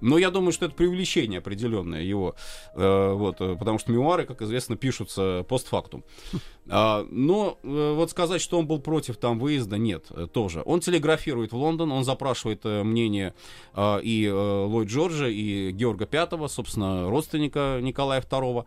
[0.00, 2.34] Но я думаю, что это привлечение определенное его,
[2.74, 6.04] э, вот, э, потому что мемуары, как известно, пишутся постфактум.
[6.70, 10.62] А, но э, вот сказать, что он был против там выезда, нет, э, тоже.
[10.66, 13.34] Он телеграфирует в Лондон, он запрашивает э, мнение
[13.72, 18.66] а, и Ллойд Джорджа, и Георга Пятого, собственно, родственника Николая II.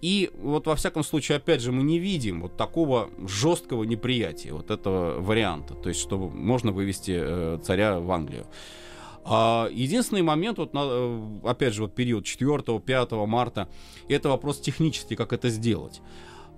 [0.00, 4.70] И вот во всяком случае, опять же, мы не видим вот такого жесткого неприятия вот
[4.70, 8.46] этого варианта, то есть, чтобы можно вывести царя в Англию.
[9.24, 10.74] А единственный момент, вот,
[11.44, 13.68] опять же, вот период 4-5 марта,
[14.08, 16.00] это вопрос технический, как это сделать.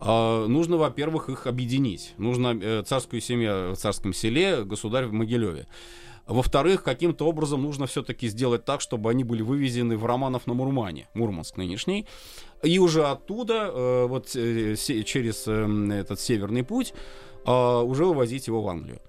[0.00, 2.14] А, нужно, во-первых, их объединить.
[2.16, 5.66] Нужно э, царскую семью в царском селе, государь в Могилеве.
[6.30, 11.08] Во-вторых, каким-то образом нужно все-таки сделать так, чтобы они были вывезены в Романов на Мурмане,
[11.12, 12.06] Мурманск нынешний.
[12.62, 16.94] И уже оттуда, э, вот э, через этот северный путь,
[17.44, 19.00] а, уже вывозить его в Англию.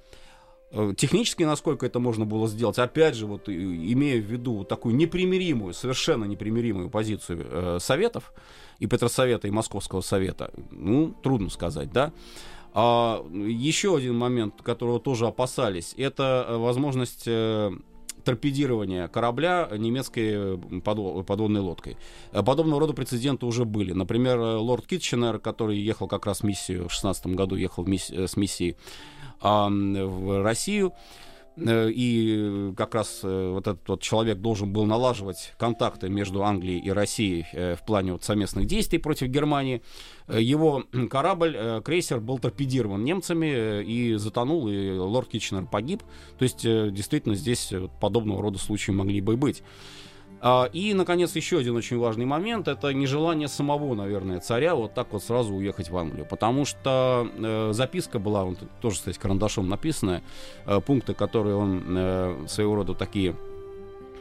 [0.96, 6.24] Технически, насколько это можно было сделать, опять же, вот имея в виду такую непримиримую, совершенно
[6.24, 8.34] непримиримую позицию Советов,
[8.80, 12.14] и Петросовета, и Московского совета, ну, трудно сказать, да.
[12.74, 17.72] А еще один момент, которого тоже опасались, это э, возможность э,
[18.24, 21.98] торпедирования корабля немецкой подводной лодкой.
[22.32, 23.92] Э, подобного рода прецеденты уже были.
[23.92, 28.38] Например, лорд Китченер, который ехал как раз в миссию, в 16 году ехал мисс- с
[28.38, 28.78] миссией
[29.42, 30.94] а, в Россию,
[31.68, 36.92] и как раз э, вот этот вот человек должен был налаживать контакты между Англией и
[36.92, 39.82] Россией э, в плане вот совместных действий против Германии.
[40.28, 46.04] Его корабль, крейсер, был торпедирован немцами и затонул, и лорд Китченер погиб.
[46.38, 49.62] То есть, действительно, здесь подобного рода случаи могли бы быть.
[50.44, 55.08] А, и, наконец, еще один очень важный момент это нежелание самого, наверное, царя вот так
[55.12, 56.26] вот сразу уехать в Англию.
[56.26, 60.24] Потому что э, записка была, он тоже, кстати, карандашом написанная,
[60.66, 63.36] э, пункты, которые он э, своего рода такие,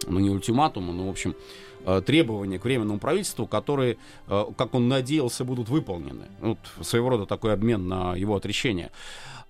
[0.07, 1.35] ну не ультиматумы, но, в общем,
[1.85, 6.27] э, требования к временному правительству, которые, э, как он надеялся, будут выполнены.
[6.41, 8.91] Вот своего рода такой обмен на его отречение.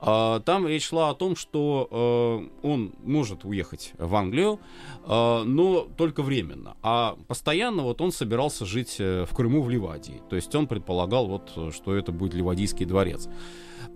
[0.03, 4.59] А, там речь шла о том, что э, он может уехать в Англию,
[5.07, 6.75] но только временно.
[6.83, 10.23] А постоянно вот он собирался жить в Крыму, в Ливадии.
[10.31, 13.29] То есть он предполагал, вот, что это будет Ливадийский дворец.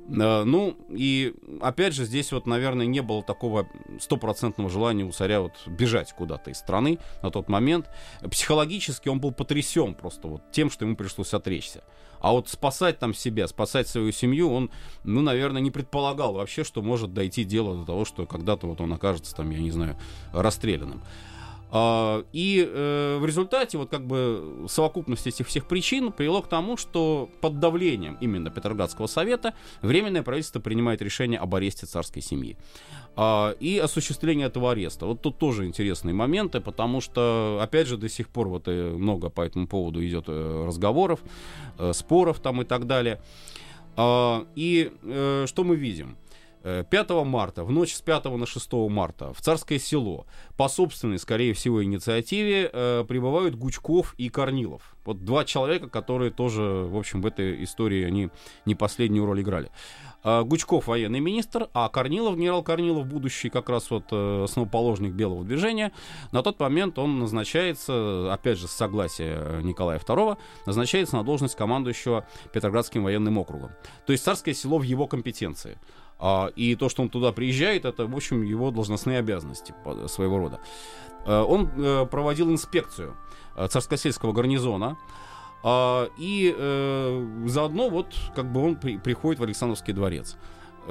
[0.07, 3.69] Ну, и опять же, здесь вот, наверное, не было такого
[3.99, 7.89] стопроцентного желания у царя вот бежать куда-то из страны на тот момент.
[8.31, 11.83] Психологически он был потрясен просто вот тем, что ему пришлось отречься.
[12.21, 14.71] А вот спасать там себя, спасать свою семью, он,
[15.05, 18.93] ну, наверное, не предполагал вообще, что может дойти дело до того, что когда-то вот он
[18.95, 19.99] окажется там, я не знаю,
[20.33, 21.03] расстрелянным.
[21.77, 26.77] А, и э, в результате вот как бы совокупность этих всех причин привело к тому,
[26.77, 32.57] что под давлением именно Петроградского совета Временное правительство принимает решение об аресте царской семьи.
[33.17, 35.07] А, и осуществление этого ареста.
[35.07, 39.29] Вот тут тоже интересные моменты, потому что, опять же, до сих пор вот э, много
[39.29, 41.25] по этому поводу идет э, разговоров,
[41.93, 43.21] споров там и так далее.
[43.97, 44.93] А, и
[45.47, 46.17] что мы видим?
[46.65, 51.19] 5 э, марта, в ночь с 5 на 6 марта, в Царское село, по собственной,
[51.19, 54.97] скорее всего, инициативе, э, прибывают Гучков и Корнилов.
[55.05, 58.31] Вот два человека, которые тоже, в общем, в этой истории, они
[58.65, 59.71] не последнюю роль играли.
[60.25, 65.45] Э, Гучков военный министр, а Корнилов, генерал Корнилов, будущий как раз вот э, основоположник белого
[65.45, 65.93] движения,
[66.33, 72.27] на тот момент он назначается, опять же, с согласия Николая II, назначается на должность командующего
[72.55, 73.73] Петроградским военным округом.
[74.07, 75.77] То есть царское село в его компетенции.
[76.19, 79.75] А, и то, что он туда приезжает, это, в общем, его должностные обязанности
[80.07, 80.61] своего рода.
[81.27, 83.17] А, он э, проводил инспекцию
[83.57, 84.97] э, царскосельского гарнизона,
[85.63, 90.37] а, и э, заодно вот как бы он приходит в Александровский дворец.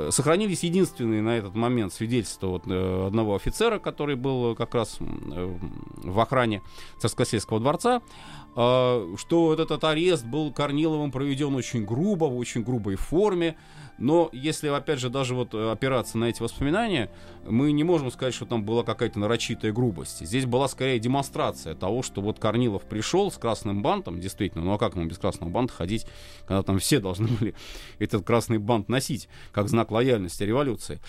[0.09, 6.63] Сохранились единственные на этот момент свидетельства вот, одного офицера, который был как раз в охране
[6.97, 8.01] Царскосельского дворца,
[8.53, 13.55] что вот этот арест был Корниловым проведен очень грубо, в очень грубой форме,
[13.97, 17.09] но если, опять же, даже вот э, опираться на эти воспоминания,
[17.47, 20.25] мы не можем сказать, что там была какая-то нарочитая грубость.
[20.25, 24.77] Здесь была скорее демонстрация того, что вот Корнилов пришел с красным бантом, действительно, ну а
[24.77, 26.05] как ему без красного банта ходить,
[26.47, 27.55] когда там все должны были
[27.99, 30.99] этот красный бант носить, как знак лояльности революции.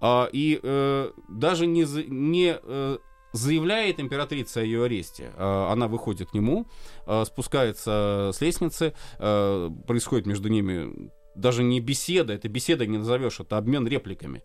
[0.00, 2.98] А, и э, даже не, не э,
[3.32, 5.32] заявляет императрица о ее аресте.
[5.36, 6.66] Э, она выходит к нему,
[7.06, 13.56] э, спускается с лестницы, происходит между ними даже не беседа, это беседа не назовешь, это
[13.56, 14.42] обмен репликами.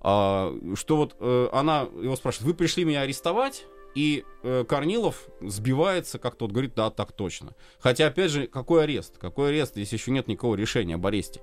[0.00, 3.66] А, что вот э, она его спрашивает, вы пришли меня арестовать?
[3.94, 7.54] И э, Корнилов сбивается, как тот говорит, да, так точно.
[7.80, 9.18] Хотя, опять же, какой арест?
[9.18, 9.72] Какой арест?
[9.72, 11.40] Здесь еще нет никакого решения об аресте.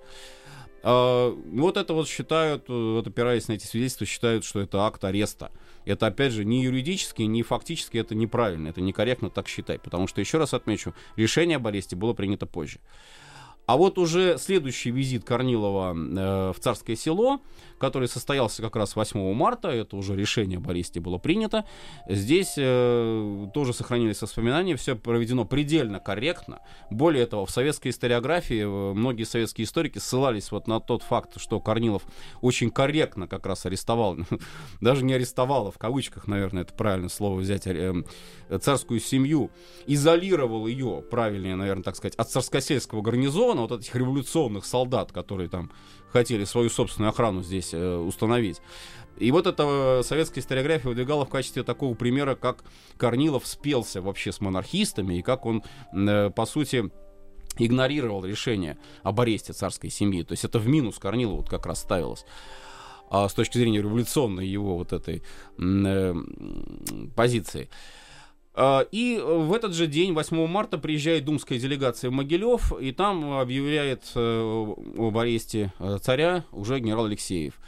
[0.84, 5.52] А, вот это вот считают, вот опираясь на эти свидетельства, считают, что это акт ареста.
[5.84, 9.82] Это, опять же, не юридически, не фактически, это неправильно, это некорректно так считать.
[9.82, 12.80] Потому что, еще раз отмечу, решение об аресте было принято позже.
[13.65, 17.41] А вот уже следующий визит Корнилова э, в Царское село,
[17.78, 21.65] который состоялся как раз 8 марта, это уже решение об аресте было принято.
[22.08, 26.60] Здесь э, тоже сохранились воспоминания, все проведено предельно корректно.
[26.89, 31.60] Более того, в советской историографии э, многие советские историки ссылались вот на тот факт, что
[31.60, 32.04] Корнилов
[32.41, 34.17] очень корректно как раз арестовал,
[34.82, 38.04] даже не арестовал, а в кавычках, наверное, это правильное слово взять, э,
[38.62, 39.49] царскую семью,
[39.88, 45.71] изолировал ее, правильнее, наверное, так сказать, от царскосельского гарнизона, вот этих революционных солдат, которые там
[46.11, 48.61] хотели свою собственную охрану здесь э, установить.
[49.17, 52.63] И вот эта советская историография выдвигала в качестве такого примера, как
[52.97, 55.63] Корнилов спелся вообще с монархистами, и как он,
[55.93, 56.91] э, по сути,
[57.57, 60.23] игнорировал решение об аресте царской семьи.
[60.23, 62.25] То есть это в минус Корнилову вот как раз ставилось.
[63.09, 65.23] А с точки зрения революционной его вот этой
[65.57, 66.15] э,
[67.15, 67.69] позиции.
[68.91, 74.03] И в этот же день, 8 марта, приезжает думская делегация в Могилев, и там объявляет
[74.15, 77.59] э, об аресте э, царя уже генерал Алексеев.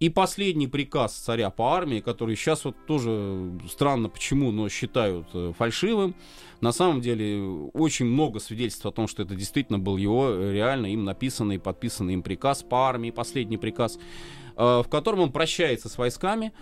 [0.00, 5.52] И последний приказ царя по армии, который сейчас вот тоже странно почему, но считают э,
[5.56, 6.16] фальшивым,
[6.60, 7.40] на самом деле
[7.72, 12.22] очень много свидетельств о том, что это действительно был его реально им написанный, подписанный им
[12.22, 13.98] приказ по армии, последний приказ,
[14.56, 16.52] в котором он прощается с войсками,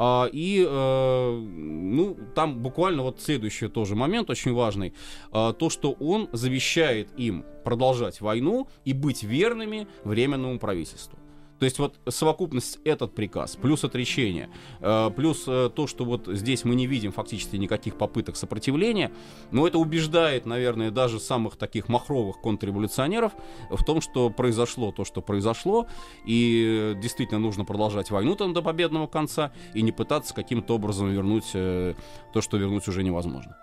[0.00, 4.94] а, и, э, ну, там буквально вот следующий тоже момент очень важный.
[5.32, 11.18] А, то, что он завещает им продолжать войну и быть верными временному правительству.
[11.58, 14.48] То есть вот совокупность этот приказ, плюс отречение,
[14.80, 19.10] э, плюс э, то, что вот здесь мы не видим фактически никаких попыток сопротивления,
[19.50, 23.32] но это убеждает, наверное, даже самых таких махровых контрреволюционеров
[23.70, 25.86] в том, что произошло то, что произошло,
[26.26, 31.50] и действительно нужно продолжать войну там до победного конца и не пытаться каким-то образом вернуть
[31.54, 31.94] э,
[32.32, 33.56] то, что вернуть уже невозможно.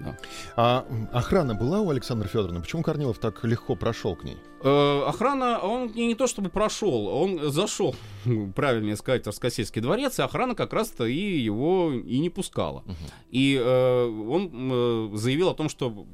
[0.00, 0.16] Да.
[0.56, 2.60] А охрана была у Александра Федоровны?
[2.60, 4.36] Почему Корнилов так легко прошел к ней?
[4.62, 7.94] Э, охрана, он не, не то чтобы прошел, он зашел,
[8.54, 12.78] правильнее сказать, в Роскосельский дворец, и охрана как раз-то и его и не пускала.
[12.80, 12.94] Угу.
[13.30, 16.06] И э, он э, заявил о том, что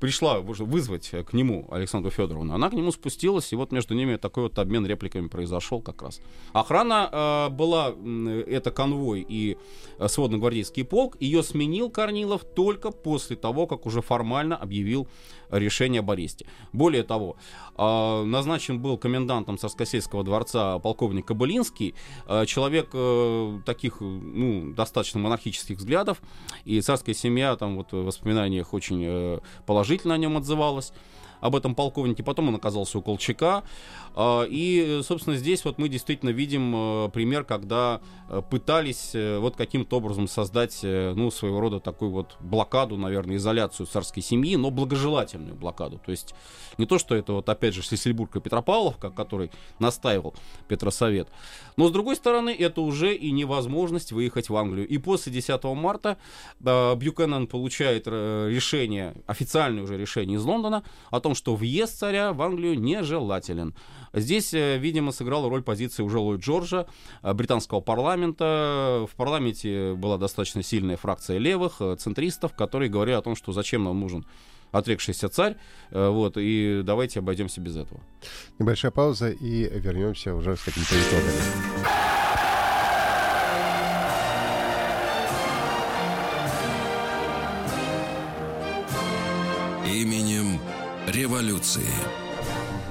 [0.00, 2.54] пришла вызвать к нему Александру Федоровну.
[2.54, 6.20] Она к нему спустилась, и вот между ними такой вот обмен репликами произошел как раз.
[6.52, 9.56] Охрана э, была, э, это конвой и
[9.98, 15.08] э, сводно-гвардейский полк, ее сменил Корнилов только после того, как уже формально объявил
[15.50, 16.46] решение об аресте.
[16.72, 17.36] Более того,
[17.76, 21.94] э, назначен был комендантом Царскосельского дворца полковник Кабылинский,
[22.26, 26.20] э, человек э, таких, ну, достаточно монархических взглядов,
[26.64, 30.92] и царская семья там вот в воспоминаниях очень положительно о нем отзывалась.
[31.40, 33.62] об этом полковнике, потом он оказался у Колчака.
[34.20, 39.54] А, и, собственно, здесь вот мы действительно видим э, пример, когда э, пытались э, вот
[39.54, 45.54] каким-то образом создать, ну, своего рода такую вот блокаду, наверное, изоляцию царской семьи, но благожелательную
[45.54, 46.00] блокаду.
[46.04, 46.34] То есть
[46.78, 50.34] не то, что это вот опять же Шлиссельбург и Петропавловка, который настаивал
[50.66, 51.28] Петросовет,
[51.76, 54.88] но с другой стороны это уже и невозможность выехать в Англию.
[54.88, 56.18] И после 10 марта
[56.58, 62.42] э, Бьюкенен получает решение, официальное уже решение из Лондона о том, что въезд царя в
[62.42, 63.76] Англию нежелателен.
[64.12, 66.86] Здесь, э, видимо, сыграла роль позиции уже Ллойд Джорджа,
[67.22, 69.06] э, британского парламента.
[69.10, 73.84] В парламенте была достаточно сильная фракция левых, э, центристов, которые говорили о том, что зачем
[73.84, 74.26] нам нужен
[74.70, 75.56] отрекшийся царь.
[75.90, 78.02] Вот, и давайте обойдемся без этого.
[78.58, 82.08] Небольшая пауза и вернемся уже с какими-то итогами.
[89.86, 90.60] Именем
[91.06, 92.27] революции.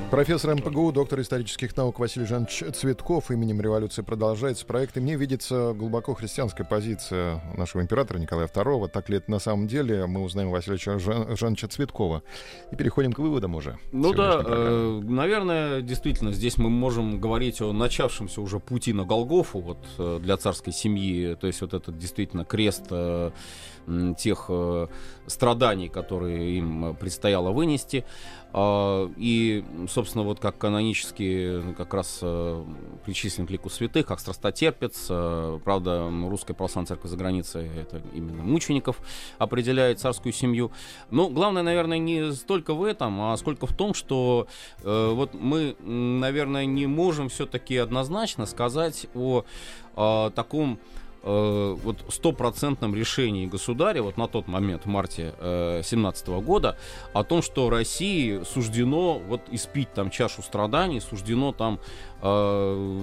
[0.10, 4.95] Профессор МПГУ, доктор исторических наук Василий Жанович Цветков именем революции продолжается проект.
[4.95, 8.88] И мне видится глубоко христианская позиция нашего императора Николая II.
[8.88, 10.05] Так ли это на самом деле?
[10.05, 12.24] Мы узнаем Василия Жан- Жановича Цветкова.
[12.72, 13.78] И переходим к выводам уже.
[13.91, 19.60] Ну да, э, наверное, действительно, здесь мы можем говорить о начавшемся уже пути на Голгофу
[19.60, 21.36] вот, э, для царской семьи.
[21.36, 23.32] То есть вот этот действительно крест э,
[24.17, 24.88] тех э,
[25.27, 28.05] страданий, которые им предстояло вынести.
[28.53, 32.63] А, и, собственно, вот как канонически ну, как раз э,
[33.05, 35.07] причислен к лику святых, как страстотерпец.
[35.09, 38.99] Э, правда, русская православная церковь за границей это именно мучеников
[39.38, 40.71] определяет царскую семью.
[41.11, 44.47] Но главное, наверное, не столько в этом, а сколько в том, что
[44.83, 49.45] э, вот мы, наверное, не можем все-таки однозначно сказать о
[50.35, 50.79] таком
[51.24, 56.78] э, вот стопроцентном решении государя вот на тот момент, в марте э, 17 года,
[57.13, 61.80] о том, что России суждено вот испить там чашу страданий, суждено там
[62.22, 63.01] э,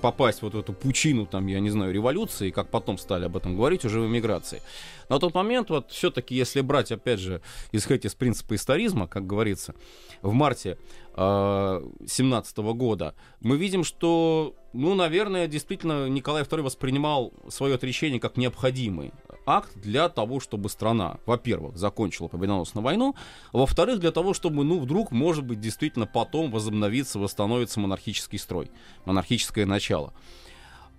[0.00, 3.56] попасть вот в эту пучину, там, я не знаю, революции, как потом стали об этом
[3.56, 4.62] говорить уже в эмиграции.
[5.08, 9.74] На тот момент, вот все-таки, если брать, опять же, исходить из принципа историзма, как говорится,
[10.22, 10.78] в марте
[11.20, 18.38] 17 э, года, мы видим, что, ну, наверное, действительно Николай II воспринимал свое отречение как
[18.38, 19.12] необходимый
[19.44, 23.14] акт для того, чтобы страна, во-первых, закончила победоносную войну,
[23.52, 28.70] во-вторых, для того, чтобы, ну, вдруг, может быть, действительно потом возобновиться, восстановится монархический строй,
[29.04, 30.14] монархическое начало.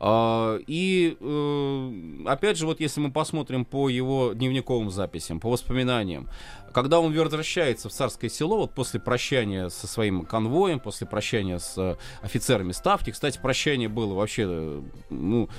[0.03, 6.27] А, и э, опять же, вот если мы посмотрим по его дневниковым записям, по воспоминаниям,
[6.73, 11.99] когда он возвращается в царское село, вот после прощания со своим конвоем, после прощания с
[12.23, 14.81] офицерами ставки, кстати, прощание было вообще, э,
[15.11, 15.49] ну,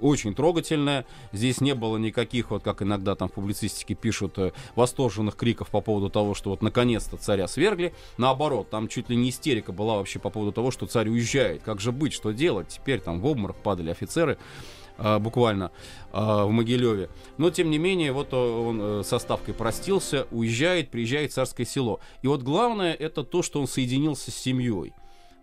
[0.00, 1.04] очень трогательная.
[1.32, 5.80] Здесь не было никаких, вот как иногда там в публицистике пишут, э, восторженных криков по
[5.80, 7.92] поводу того, что вот наконец-то царя свергли.
[8.16, 11.62] Наоборот, там чуть ли не истерика была вообще по поводу того, что царь уезжает.
[11.62, 12.68] Как же быть, что делать?
[12.68, 14.38] Теперь там в обморок падали офицеры
[14.98, 15.72] э, буквально
[16.12, 17.08] э, в Могилеве.
[17.38, 22.00] Но, тем не менее, вот он со ставкой простился, уезжает, приезжает в царское село.
[22.22, 24.92] И вот главное, это то, что он соединился с семьей.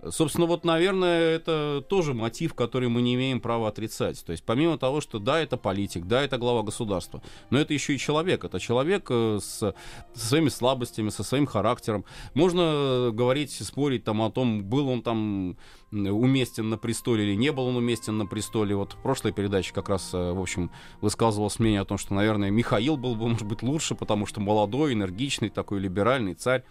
[0.07, 4.23] Собственно, вот, наверное, это тоже мотив, который мы не имеем права отрицать.
[4.23, 7.95] То есть, помимо того, что да, это политик, да, это глава государства, но это еще
[7.95, 8.43] и человек.
[8.43, 9.73] Это человек э, с,
[10.13, 12.05] со своими слабостями, со своим характером.
[12.35, 15.57] Можно говорить, спорить там о том, был он там
[15.91, 18.75] уместен на престоле или не был он уместен на престоле.
[18.75, 20.69] Вот в прошлой передаче как раз, э, в общем,
[20.99, 24.93] высказывалось мнение о том, что, наверное, Михаил был бы, может быть, лучше, потому что молодой,
[24.93, 26.63] энергичный, такой либеральный царь,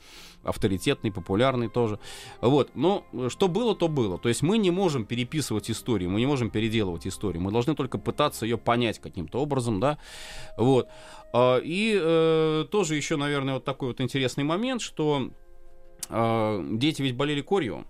[0.42, 1.98] авторитетный, популярный тоже.
[2.40, 2.70] Вот.
[2.74, 4.18] Но что было, то было.
[4.18, 7.42] То есть мы не можем переписывать историю, мы не можем переделывать историю.
[7.42, 9.98] Мы должны только пытаться ее понять каким-то образом, да.
[10.58, 10.88] Вот.
[11.32, 15.30] А, и э, тоже еще, наверное, вот такой вот интересный момент, что
[16.08, 17.86] э, дети ведь болели корью.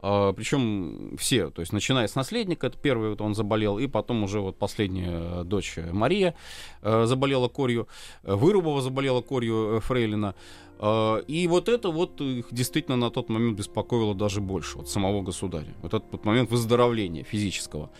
[0.00, 4.22] Uh, причем все, то есть начиная с наследника, это первый вот он заболел, и потом
[4.22, 6.36] уже вот последняя дочь Мария
[6.82, 7.88] uh, заболела корью,
[8.22, 10.36] Вырубова заболела корью Фрейлина.
[10.78, 15.22] Uh, и вот это вот их действительно на тот момент беспокоило даже больше, вот самого
[15.22, 15.74] государя.
[15.82, 17.90] Вот этот вот момент выздоровления физического.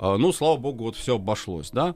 [0.00, 1.94] Ну, слава богу, вот все обошлось, да.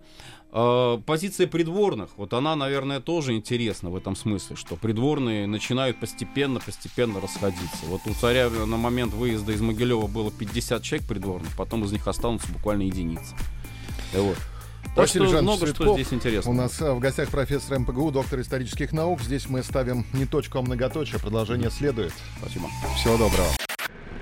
[0.50, 7.20] Э, позиция придворных, вот она, наверное, тоже интересна в этом смысле, что придворные начинают постепенно-постепенно
[7.20, 7.84] расходиться.
[7.86, 12.08] Вот у царя на момент выезда из Могилева было 50 человек придворных, потом из них
[12.08, 13.34] останутся буквально единицы.
[14.14, 14.38] Вот.
[14.84, 15.86] Так Василий что много Цветков.
[15.86, 16.50] что здесь интересно.
[16.50, 19.20] У нас э, в гостях профессор МПГУ, доктор исторических наук.
[19.20, 21.20] Здесь мы ставим не точку, а многоточие.
[21.20, 22.14] Продолжение следует.
[22.38, 22.68] Спасибо.
[22.96, 23.48] Всего доброго.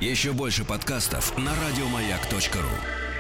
[0.01, 3.16] Еще больше подкастов на радиомаяк.ру